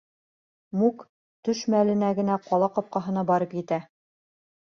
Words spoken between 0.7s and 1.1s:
Мук